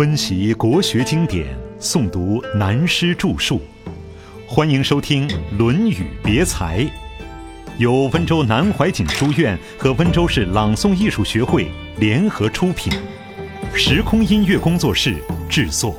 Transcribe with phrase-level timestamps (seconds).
[0.00, 1.46] 温习国学经典，
[1.78, 3.60] 诵读南师著述，
[4.48, 6.78] 欢迎收听《论语别裁》，
[7.76, 12.90] 由温州南怀瑾书院和温州市朗诵艺术学会联合出品，
[13.74, 15.16] 时空音乐工作室
[15.50, 15.94] 制作。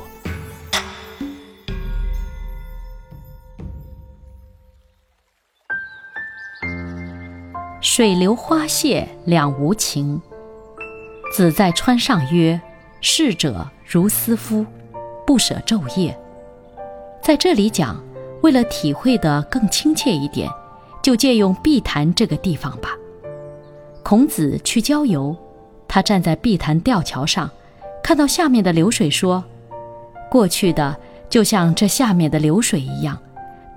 [7.79, 10.19] 水流花谢两无情。
[11.35, 12.59] 子在川上曰
[12.99, 14.65] ：“逝者如斯夫，
[15.27, 16.17] 不舍昼夜。”
[17.21, 18.01] 在这里讲，
[18.41, 20.49] 为了体会的更亲切一点，
[21.03, 22.91] 就借用碧潭这个地方吧。
[24.01, 25.35] 孔子去郊游，
[25.89, 27.51] 他站在碧潭吊桥上，
[28.01, 29.43] 看到下面的流水，说
[30.31, 30.95] ：“过去的
[31.29, 33.19] 就像这下面的流水一样，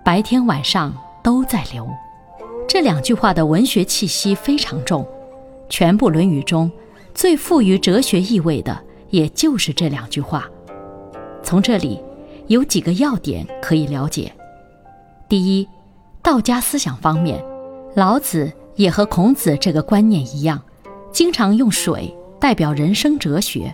[0.05, 1.89] 白天晚上都在流。”
[2.69, 5.05] 这两句话的文学气息非常重，
[5.69, 6.71] 全部《论语》中。
[7.15, 8.77] 最富于哲学意味的，
[9.15, 10.51] 也就是这两句话。
[11.41, 12.01] 从这里
[12.49, 14.33] 有几个要点可以了解：
[15.29, 15.69] 第一，
[16.21, 17.41] 道家思想方面，
[17.95, 20.61] 老子也和孔子这个观念一样，
[21.13, 23.73] 经常用水代表人生哲学。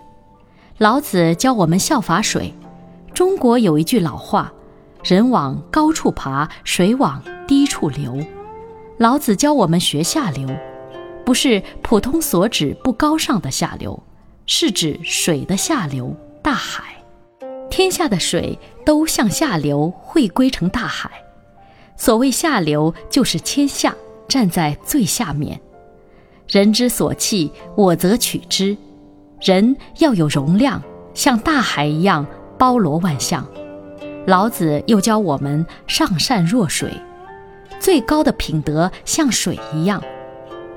[0.77, 2.53] 老子教我们效法水。
[3.15, 4.53] 中国有一句老话
[5.03, 8.19] ：“人往高处爬，水往低处流。”
[8.99, 10.47] 老子教我们学下流。
[11.25, 14.03] 不是普通所指不高尚的下流，
[14.53, 16.13] 是指水的下流
[16.43, 16.83] 大海。
[17.71, 21.09] 天下的水都向下流，汇归成大海。
[21.97, 23.95] 所谓下流，就是天下
[24.27, 25.61] 站在最下面。
[26.49, 28.77] 人之所弃，我则取之。
[29.41, 30.83] 人要有容量，
[31.15, 32.27] 像大海一样
[32.59, 33.47] 包罗万象。
[34.27, 36.93] 老子又教我们上善若水，
[37.79, 40.03] 最高的品德像水一样。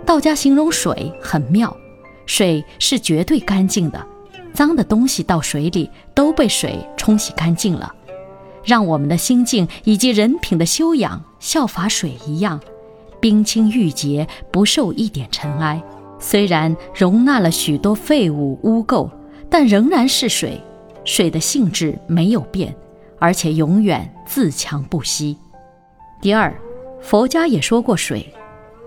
[0.06, 1.76] 道家形容水很妙，
[2.26, 4.06] 水是绝对干净的，
[4.54, 7.94] 脏的东西到水里都被水冲洗干净了，
[8.64, 12.60] 让我们的心境以及人品的修养效法水一样，
[13.20, 15.82] 冰清玉洁，不受一点尘埃。
[16.20, 19.10] 虽然容纳了许多废物污垢，
[19.50, 20.62] 但仍然是水。
[21.06, 22.74] 水的性质没有变，
[23.20, 25.38] 而且永远自强不息。
[26.22, 26.56] 第二，
[27.02, 28.34] 佛家也说过水。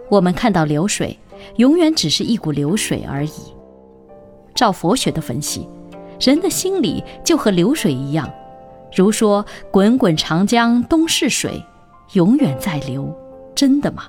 [0.08, 1.18] 我们看到流水，
[1.56, 3.54] 永远只是一股流水而已。
[4.54, 5.68] 照佛学的分析，
[6.20, 8.30] 人的心里就和流水一样。
[8.94, 11.62] 如说“滚滚长江东逝水”，
[12.14, 13.14] 永远在流，
[13.54, 14.04] 真的吗？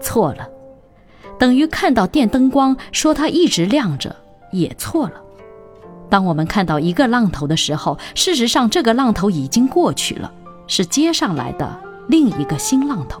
[0.00, 0.48] 错了，
[1.38, 4.16] 等于看到电灯光说它一直亮着，
[4.50, 5.14] 也错了。
[6.08, 10.32] 当我们看到一个浪头的时候，事实上这个浪头已经过去了，
[10.66, 13.20] 是接上来的另一个新浪头。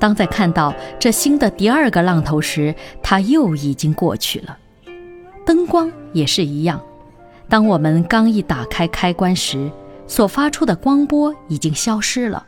[0.00, 4.58] 当在看到这新的第二个浪头时，它又已经过去了。
[5.44, 6.80] 灯光也是一样，
[7.48, 9.70] 当我们刚一打开开关时，
[10.06, 12.46] 所发出的光波已经消失了。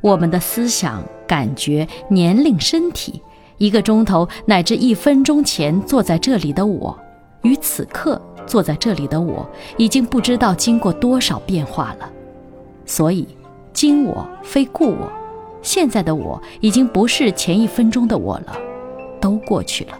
[0.00, 3.20] 我们的思想、感觉、年龄、身体，
[3.58, 6.98] 一个钟头乃至一分钟前坐在这里的我，
[7.42, 12.10] 与此刻坐在这里的我，已经不知道经过多少变化了。
[12.86, 13.28] 所以，
[13.74, 15.17] 今我非故我。
[15.68, 18.56] 现在的我已经不是前一分钟的我了，
[19.20, 19.98] 都过去了，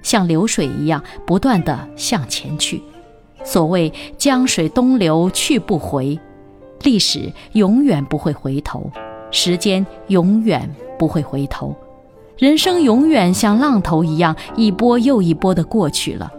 [0.00, 2.80] 像流水一样不断的向前去。
[3.42, 6.16] 所谓江水东流去不回，
[6.84, 8.88] 历史永远不会回头，
[9.32, 11.74] 时间永远不会回头，
[12.38, 16.32] 人生永远像浪头一样一波又一波的过去了，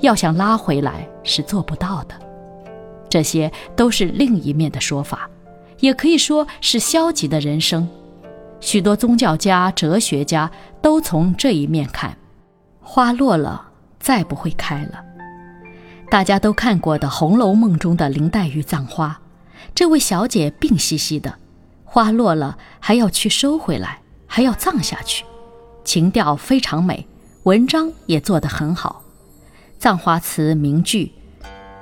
[0.00, 2.14] 要想拉回来是做不到的。
[3.10, 5.28] 这些都是另一面的说法。
[5.80, 7.86] 也可以说是消极的人生，
[8.66, 10.50] 许多宗教家、哲学家
[10.82, 12.18] 都从这一面看。
[12.80, 13.68] 花落了，
[14.00, 15.04] 再不会开了。
[16.10, 19.20] 大家都看过的《红楼梦》中的林黛玉葬花，
[19.72, 21.32] 这位小姐病兮兮的，
[21.84, 25.24] 花落了还要去收回来，还要葬下去，
[25.84, 27.06] 情调非常美，
[27.44, 29.00] 文章也做得很好。
[29.78, 31.12] 葬花词名句：“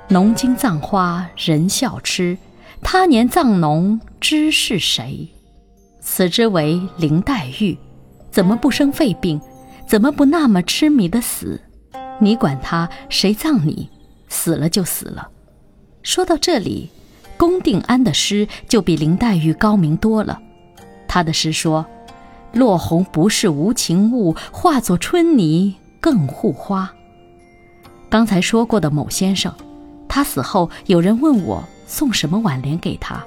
[0.09, 2.37] 浓金葬花人笑痴。”
[2.83, 5.31] 他年葬侬知是谁？
[6.07, 7.75] 此之为林黛玉，
[8.29, 9.41] 怎么不生肺病？
[9.87, 11.59] 怎么不那么痴迷的死？
[12.19, 13.89] 你管他谁葬你，
[14.29, 15.27] 死了就死了。
[16.03, 16.91] 说到这里，
[17.37, 20.39] 龚定安的诗就比林黛玉高明多了。
[21.07, 21.83] 他的诗说
[22.53, 26.93] ：“落红不是无情物，化作春泥更护花。”
[28.09, 29.53] 刚才说过的某先生，
[30.07, 31.63] 他死后有人问我。
[31.87, 33.23] 送什么挽联给他？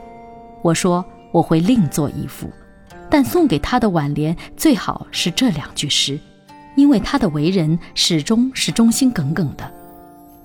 [0.62, 2.50] 我说我会另做一副，
[3.10, 6.18] 但送给他的挽联最好是这两句诗，
[6.76, 9.70] 因为他的为人始终是忠心耿耿的。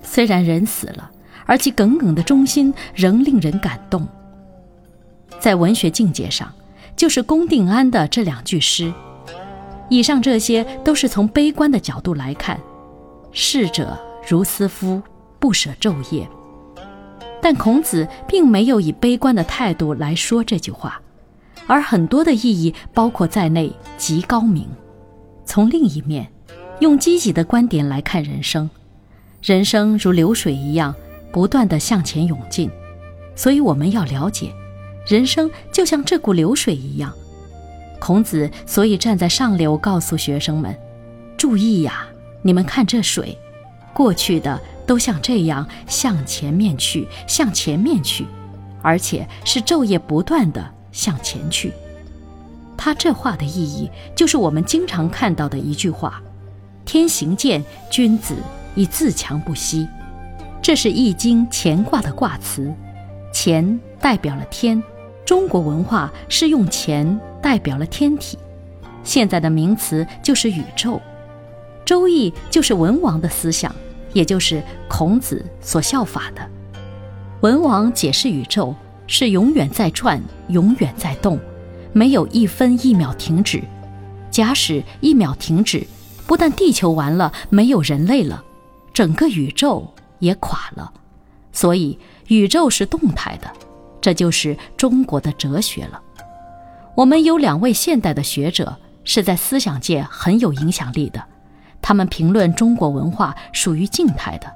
[0.02, 1.10] 虽然人死了，
[1.46, 4.06] 而其耿耿的忠心仍令人感动。
[5.38, 6.52] 在文学境界上，
[6.96, 8.92] 就是龚定安的这两句诗。
[9.90, 12.58] 以上这些都是从悲观的角度来看
[13.32, 15.02] ，“逝者如斯夫，
[15.38, 16.26] 不舍昼夜。”
[17.42, 20.98] 但孔子并没有以悲观的态度来说这句话，
[21.66, 24.68] 而很多的意义包括在内，极高明。
[25.44, 26.28] 从另一面，
[26.80, 28.68] 用积极的观点来看人生，
[29.42, 30.94] 人生如流水一样，
[31.32, 32.70] 不断的向前涌进，
[33.34, 34.52] 所以我们要了解，
[35.06, 37.12] 人生就像这股流水一样。
[37.98, 40.76] 孔子所以站在上流，告诉学生们
[41.38, 42.06] ：“注意呀，
[42.42, 43.38] 你们看这水，
[43.92, 48.26] 过去的。”都像这样向前面去，向前面去，
[48.82, 50.62] 而且是昼夜不断的
[50.94, 51.70] 向前去。
[52.74, 56.22] 他这话的意义，就是我们经常看到的一句话
[56.86, 58.34] ：“天行健，君子
[58.74, 59.86] 以自强不息。”
[60.62, 62.72] 这是《易经》乾卦的卦词，
[63.34, 64.82] 乾代表了天，
[65.26, 68.38] 中国文化是用乾代表了天体，
[69.02, 70.94] 现在的名词就是宇宙。
[71.84, 73.74] 《周易》就是文王的思想。
[74.14, 76.48] 也就是孔子所效法的，
[77.40, 78.72] 文王解释宇宙
[79.06, 81.38] 是永远在转，永远在动，
[81.92, 83.62] 没有一分一秒停止。
[84.30, 85.86] 假使一秒停止，
[86.26, 88.42] 不但地球完了，没有人类了，
[88.92, 90.92] 整个宇宙也垮了。
[91.52, 91.98] 所以
[92.28, 93.48] 宇宙是动态的，
[94.00, 96.00] 这就是中国的哲学了。
[96.96, 101.22] 我们有两位现代的学者是在思想界很有影响力的。
[101.80, 104.50] 他们评论中国文化属于静态的，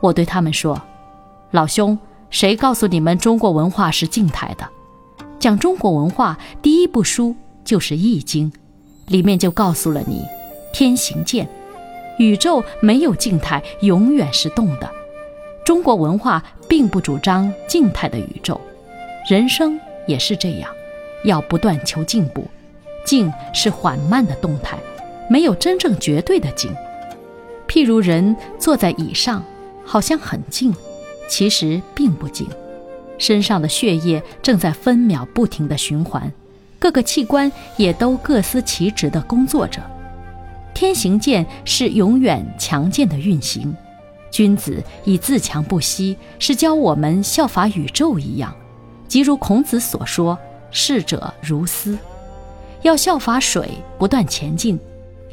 [0.00, 0.80] 我对他们说
[1.50, 1.98] ：“老兄，
[2.30, 4.66] 谁告诉你们中国文化是静态的？
[5.38, 7.34] 讲中国文化第一部书
[7.64, 8.50] 就是《易经》，
[9.08, 10.22] 里面就告诉了你：
[10.72, 11.48] 天行健，
[12.18, 14.90] 宇宙没有静态，永远是动的。
[15.64, 18.60] 中国文化并不主张静态的宇宙，
[19.28, 20.70] 人生也是这样，
[21.24, 22.46] 要不断求进步，
[23.04, 24.78] 静是缓慢的动态。”
[25.30, 26.74] 没有真正绝对的静，
[27.68, 29.44] 譬如人坐在椅上，
[29.84, 30.74] 好像很静，
[31.30, 32.46] 其实并不紧。
[33.16, 36.30] 身上的血液正在分秒不停地循环，
[36.78, 39.80] 各个器官也都各司其职地工作着。
[40.74, 43.74] 天行健是永远强健的运行，
[44.30, 48.54] 君子以自强不息，是教我们效法宇宙一样，
[49.06, 50.38] 即如孔子所说
[50.72, 51.98] ：“逝者如斯。”
[52.82, 53.68] 要效法水，
[53.98, 54.78] 不断前进。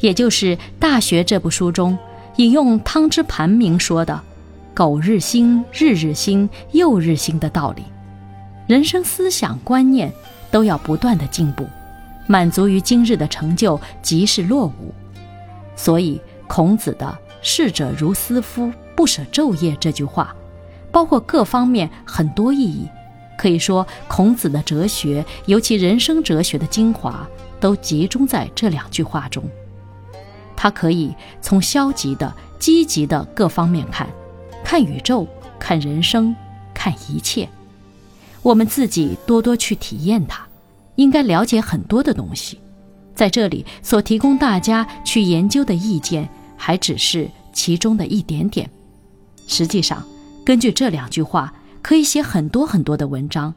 [0.01, 1.97] 也就是《大学》这部书中
[2.35, 4.21] 引用汤之盘铭说的
[4.77, 7.81] “苟日新，日日新，又日新”的道理，
[8.67, 10.13] 人生思想观念
[10.51, 11.65] 都要不断的进步，
[12.27, 14.93] 满足于今日的成就即是落伍。
[15.75, 20.35] 所以孔子的“逝者如斯夫，不舍昼夜”这句话，
[20.91, 22.87] 包括各方面很多意义，
[23.35, 27.27] 可以说孔子的哲学，尤其人生哲学的精华，
[27.59, 29.43] 都集中在这两句话中。
[30.55, 34.07] 它可以从消极的、积极的各方面看，
[34.69, 35.25] 看宇宙，
[35.57, 36.35] 看人生，
[36.73, 37.47] 看一切。
[38.41, 40.45] 我们自己多多去体验它，
[40.95, 42.59] 应该了解很多的东西。
[43.15, 46.27] 在这里所提供大家去研究的意见，
[46.57, 48.69] 还只是其中的一点点。
[49.47, 50.05] 实际上，
[50.43, 53.53] 根据这两句话，可以写很多很多的文章。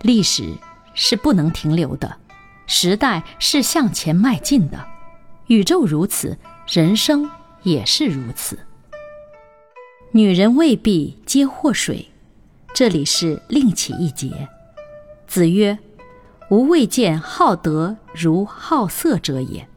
[0.00, 0.50] 历史
[0.94, 2.16] 是不能停留的，
[2.66, 4.82] 时代是向前迈进的。
[5.48, 7.30] 宇宙如此，人生
[7.62, 8.58] 也是如此。
[10.16, 12.08] 女人未必皆祸水，
[12.72, 14.48] 这里是另起一节。
[15.26, 15.78] 子曰
[16.48, 19.68] ：“吾未见好德如好色者也。”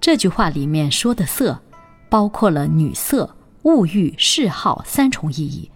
[0.00, 1.60] 这句话里面说的色，
[2.08, 5.68] 包括了女色、物欲、嗜好三重意义。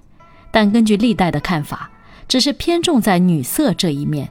[0.52, 1.90] 但根据历代的看法，
[2.28, 4.30] 只是偏重在女色这一面，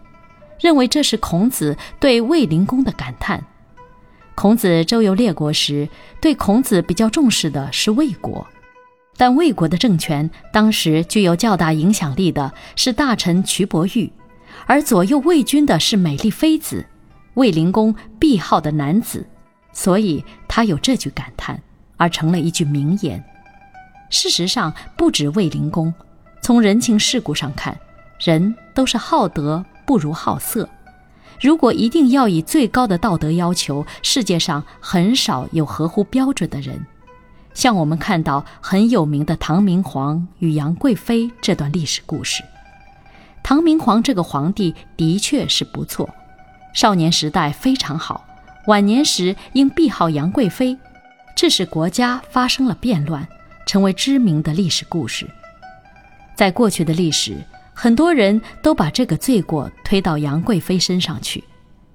[0.61, 3.45] 认为这是孔子对卫灵公的感叹。
[4.35, 5.89] 孔子周游列国时，
[6.21, 8.47] 对孔子比较重视的是魏国，
[9.19, 14.09] 但魏国的政权当时具有较大影响力的是大臣瞿伯玉，
[14.65, 16.85] 而左右魏军的是美丽妃子，
[17.33, 19.27] 卫灵公必好的男子，
[19.73, 21.61] 所以他有这句感叹，
[21.97, 23.21] 而成了一句名言。
[24.09, 25.93] 事实上，不止卫灵公，
[26.41, 27.77] 从人情世故上看，
[28.21, 30.69] 人都是好德不如好色。
[31.41, 36.85] 如果一定要以最高的道德要求，世界上很少有合乎标准的人。
[37.53, 42.43] 像我们看到很有名的唐明皇与杨贵妃这段历史故事，
[43.43, 46.09] 唐明皇这个皇帝的确是不错，
[46.73, 48.25] 少年时代非常好，
[48.67, 50.77] 晚年时因避好杨贵妃，
[51.35, 53.27] 致使国家发生了变乱，
[53.65, 55.29] 成为知名的历史故事。
[56.35, 61.43] 在过去的历史，很多人都把这个罪过推到杨贵妃身上去，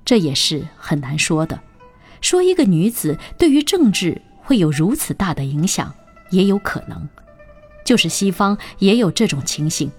[0.04, 1.58] 这也是很难说的。
[2.20, 5.92] 说一个女子对于政治会有如此大的影响，
[6.30, 7.08] 也有可能，
[7.84, 9.90] 就是西方也有这种情形。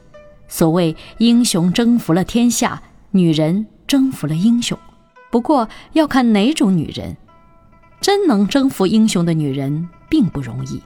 [0.47, 4.77] 所谓英雄征服了天下，女人征服了英雄。
[5.31, 7.17] 不过要看哪种女人，
[7.99, 10.81] 真能征服英雄的女人并不容易。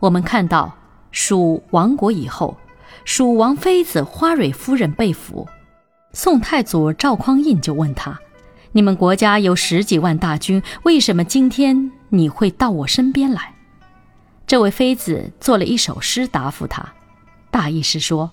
[0.00, 0.74] 我们看到
[1.12, 2.56] 蜀亡国以后，
[3.04, 5.46] 蜀王妃子花蕊夫人被俘，
[6.12, 8.18] 宋太祖赵匡胤就问他
[8.72, 13.54] ：“你们国家有十几万大军，为什么今天你会到我身边来？”
[14.46, 16.94] 这位妃子做了一首诗答复他，
[17.50, 18.30] 大意是说。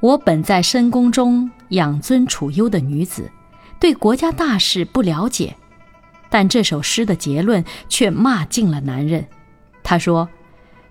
[0.00, 3.30] 我本在深宫中养尊处优的女子，
[3.78, 5.54] 对国家大事不了解，
[6.30, 9.26] 但这首诗的结论却骂尽了男人。
[9.82, 10.26] 他说：“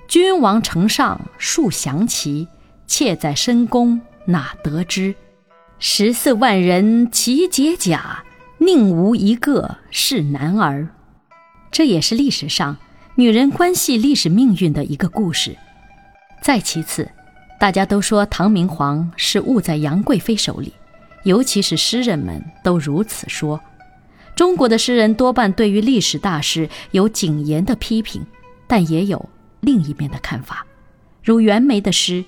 [0.08, 2.48] 君王城上树降旗，
[2.86, 5.16] 妾在深宫哪得知？
[5.80, 8.24] 十四万人齐解甲，
[8.60, 10.90] 宁无一个是男儿。”
[11.72, 12.78] 这也是历史上
[13.16, 15.56] 女人关系历史命运的一个故事。
[16.42, 17.10] 再其次。
[17.60, 20.72] 大家都说唐明皇是误在杨贵妃手里，
[21.24, 23.60] 尤其是诗人们都如此说。
[24.34, 28.26] 中国的诗人多半对于历史大事有谨严的批评，
[28.66, 30.66] 但也有另一面的看法。
[31.22, 32.24] 如袁枚的诗：“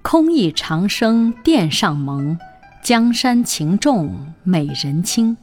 [0.00, 2.38] 空忆长生殿上蒙，
[2.82, 5.36] 江山情重美人轻。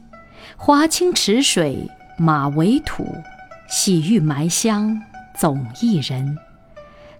[0.56, 1.88] 华清池水
[2.22, 3.16] 马为土，
[3.66, 5.00] 洗浴埋香
[5.34, 6.36] 总一人。”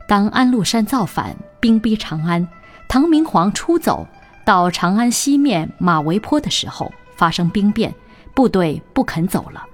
[0.06, 2.46] 当安禄山造反，兵逼长安，
[2.86, 4.06] 唐明皇出走
[4.44, 7.94] 到长安西面马嵬坡的时候，发生兵变，
[8.34, 9.64] 部队不肯走了。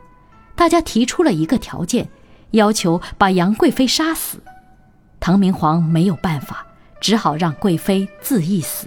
[0.54, 2.08] 大家提出了一个条件，
[2.52, 4.38] 要求把杨贵妃杀死。
[5.18, 6.64] 唐明皇没有办法，
[7.00, 8.86] 只好让贵妃自缢死。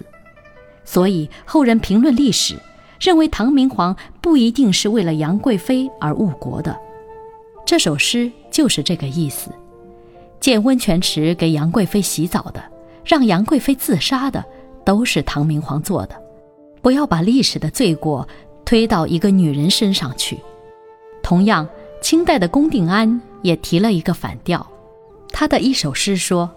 [0.85, 2.57] 所以后人评论历史，
[2.99, 6.77] 认为唐明皇不一定是为了杨贵妃而误国的。
[7.65, 9.51] 这首诗就是这个意思。
[10.39, 12.63] 建温泉池给杨贵妃洗澡的，
[13.03, 14.43] 让杨贵妃自杀的，
[14.85, 16.15] 都是唐明皇做的。
[16.81, 18.27] 不要把历史的罪过
[18.63, 20.39] 推到一个女人身上去。
[21.21, 21.67] 同样，
[22.01, 24.65] 清代的龚定安也提了一个反调，
[25.29, 26.49] 他的一首诗说：“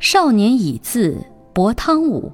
[0.00, 1.18] 少年已自
[1.52, 2.32] 博汤武，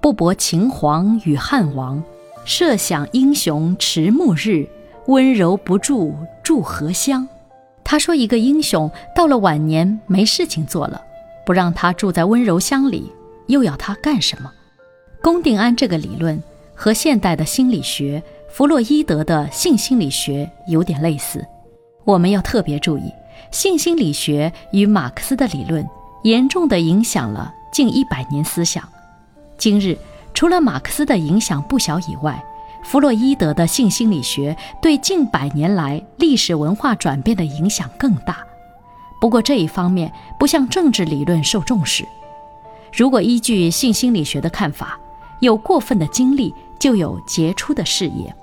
[0.00, 2.02] 不博秦皇与汉王。
[2.44, 4.66] 设想英雄迟暮日，
[5.06, 7.26] 温柔不住住何乡。”
[7.84, 11.02] 他说：“一个英雄到了晚年没事情做了，
[11.44, 13.12] 不让他住在温柔乡里，
[13.48, 14.50] 又要他干什么？”
[15.22, 16.42] 龚定安这个理论
[16.74, 21.44] 和现代的心理学弗洛伊德的性心理学有点类似。
[22.04, 23.12] 我们要特别注意，
[23.50, 25.86] 性心理学与马克思的理论
[26.24, 28.82] 严重地影响了近一百年思想。
[29.56, 29.96] 今日，
[30.34, 32.42] 除了马克思的影响不小以外，
[32.82, 38.38] 弗洛伊德的性心理学对近百年来历史文化转变的影响更大，
[39.20, 42.04] 不过这一方面不像政治理论受重视。
[42.92, 44.98] 如果依据性心理学的看法，
[45.40, 48.34] 有过分的经历就有杰出的事业，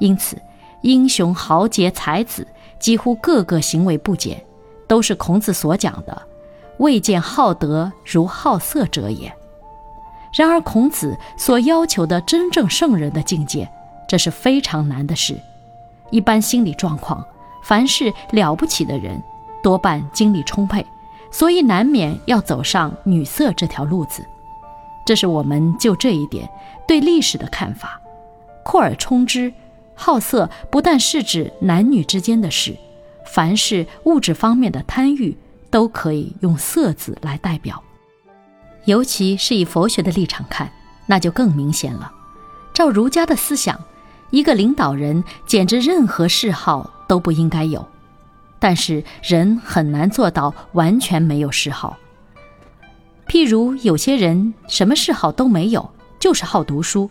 [0.00, 0.36] 因此
[0.80, 2.46] 英雄豪杰才子
[2.80, 4.44] 几乎个个行为不检，
[4.88, 6.20] 都是孔子所讲的
[6.78, 9.32] “未见好德如好色者也”。
[10.34, 13.68] 然而孔子所要求的真正圣人的境界。
[14.06, 15.34] 这是非常难的事。
[16.10, 17.24] 一般心理状况，
[17.62, 19.20] 凡是了不起的人，
[19.62, 20.84] 多半精力充沛，
[21.30, 24.22] 所以难免要走上女色这条路子。
[25.06, 26.48] 这是我们就这一点
[26.86, 28.00] 对历史的看法。
[28.62, 29.52] 扩而充之，
[29.94, 32.76] 好色不但是指男女之间的事，
[33.24, 35.36] 凡是物质方面的贪欲，
[35.70, 37.82] 都可以用“色”字来代表。
[38.84, 40.70] 尤其是以佛学的立场看，
[41.06, 42.12] 那就更明显了。
[42.72, 43.78] 照儒家的思想。
[44.30, 47.86] 一个领导人简直任何嗜好都不应该有，
[48.58, 51.96] 但是人很难做到完全没有嗜好。
[53.28, 55.88] 譬如有些人什么嗜好都没有，
[56.18, 57.08] 就是好读书，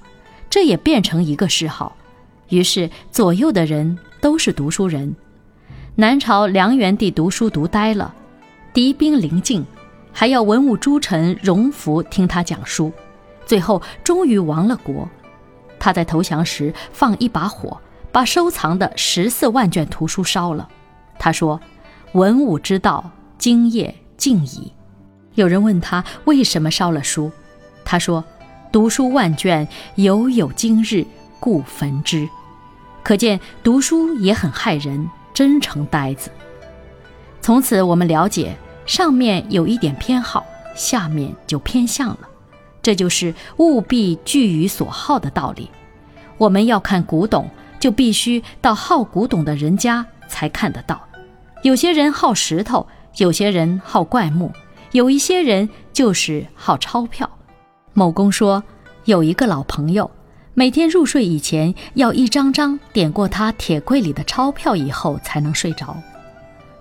[0.50, 1.96] 这也变成一个嗜好。
[2.50, 5.16] 于是左右的人都是读书人。
[5.96, 8.14] 南朝梁元帝读书读呆了，
[8.74, 9.64] 敌兵临近，
[10.14, 12.94] 还要文武诸臣荣服听他讲书，
[13.46, 15.10] 最后终于亡了国。
[15.80, 20.70] 他在投降时放一把火，把收藏的十四万卷图书烧了。
[21.20, 21.60] 他说
[22.14, 24.72] ：“文武之道，今夜尽矣。”
[25.36, 27.32] 有人问他为什么烧了书，
[27.84, 28.24] 他说
[28.72, 31.06] ：“读书万卷，犹有今日，
[31.40, 32.30] 故焚之。”
[33.04, 36.30] 可见读书也很害人，真成呆子。
[37.42, 38.56] 从此我们了解，
[38.86, 42.20] 上面有一点偏好，下面就偏向了。
[42.82, 45.70] 这就是务必据于所好的道理。
[46.38, 47.50] 我们要看古董，
[47.80, 51.02] 就必须到好古董的人家才看得到。
[51.62, 52.86] 有些人好石头，
[53.18, 54.52] 有些人好怪木，
[54.92, 57.30] 有一些人就是好钞票。
[57.94, 58.62] 某公说，
[59.06, 60.12] 有一个老朋友，
[60.54, 65.96] 每天入睡以前要一张张点过他铁柜里的钞票，以后才能睡着。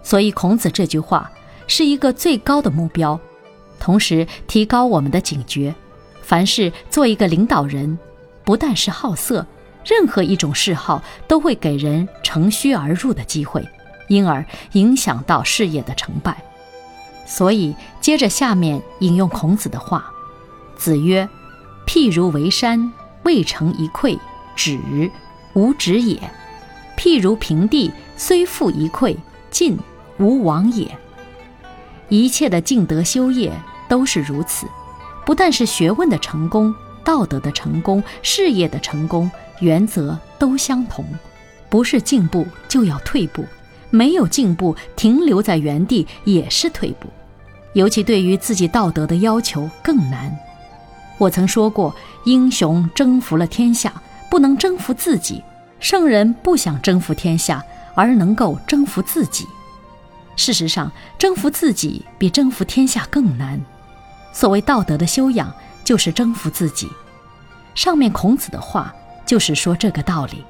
[0.03, 1.31] 所以孔子这句话
[1.67, 3.19] 是一个最高的目标，
[3.79, 5.75] 同时提高我们的警觉。
[6.23, 7.99] 凡是做一个领导人，
[8.45, 9.47] 不但是好色，
[9.85, 13.67] 任何一种嗜好都会给人乘虚而入的机会，
[14.09, 16.43] 因而影响到事业的成败。
[17.27, 20.13] 所以接着下面引用孔子的话
[20.77, 21.29] ：“子曰，
[21.87, 22.93] 譬如为山，
[23.25, 24.19] 未成一篑，
[24.55, 24.79] 止，
[25.55, 26.19] 无止也；
[26.97, 29.17] 譬如平地，虽覆一篑，
[29.51, 29.77] 进，
[30.19, 30.97] 无往也。”
[32.13, 33.51] 一切的敬德修业
[33.89, 34.67] 都是如此。
[35.25, 41.07] 不但是学问的成功、道德的成功、事业的成功，原则都相同，
[41.71, 43.47] 不是进步就要退步，
[43.89, 47.09] 没有进步停留在原地也是退步，
[47.73, 50.37] 尤其对于自己道德的要求更难。
[51.17, 53.91] 我曾说过，英雄征服了天下，
[54.29, 55.43] 不能征服自己；
[55.81, 57.65] 圣人不想征服天下，
[57.95, 59.47] 而能够征服自己。
[60.37, 63.61] 事实上，征服自己比征服天下更难。
[64.33, 65.53] 所谓道德的修养，
[65.85, 66.89] 就是征服自己。
[67.75, 68.95] 上面孔子的话
[69.27, 70.45] 就是说这个道理。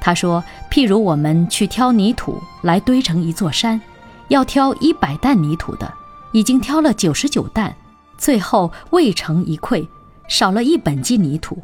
[0.00, 3.80] 他说：“譬如我们去挑泥土来堆成一座山，
[4.28, 5.92] 要挑一百担泥土的，
[6.32, 7.72] 已经挑了九十九担，
[8.18, 9.86] 最后未成一篑，
[10.26, 11.62] 少了一本基泥土，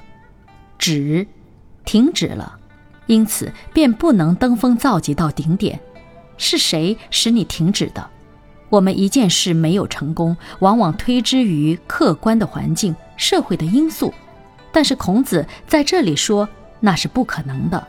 [0.79, 1.27] 止，
[1.85, 2.57] 停止了，
[3.07, 5.81] 因此便不能登峰造极到顶点。
[6.39, 8.09] 是谁使你停止的？”
[8.71, 14.13] 我们一件事没有成功，往往推之于客观的环境、社会的因素，
[14.71, 16.47] 但是孔子在这里说
[16.79, 17.87] 那是不可能的，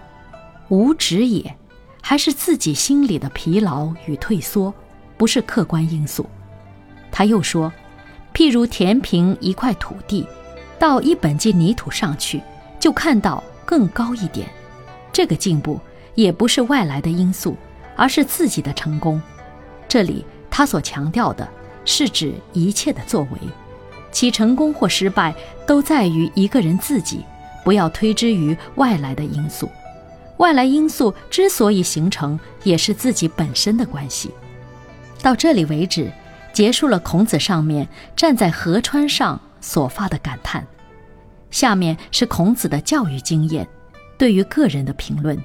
[0.70, 1.54] 无止也，
[2.02, 4.74] 还是自己心里的疲劳与退缩，
[5.18, 6.26] 不是客观因素。
[7.12, 7.70] 他又说，
[8.34, 10.26] 譬如填平一块土地，
[10.80, 12.42] 到一本纪泥土上去，
[12.80, 14.48] 就看到更高一点，
[15.12, 15.78] 这个进步
[16.16, 17.58] 也不是外来的因素，
[18.00, 19.22] 而是自己的成功。
[19.88, 20.26] 这里。
[20.52, 21.48] 他所强调的
[21.86, 23.38] 是指一切的作为，
[24.12, 25.34] 其成功或失败
[25.66, 27.24] 都在于一个人自己，
[27.64, 29.70] 不要推之于外来的因素。
[30.38, 34.32] 外来因素之所以形成，也是自己本身的关系。
[35.22, 36.12] 到这里为止，
[36.52, 40.66] 结束了孔子上面站在河川上所发的感叹。
[41.52, 43.66] 下面是孔子的教育经验，
[44.18, 45.42] 对于个人的评论。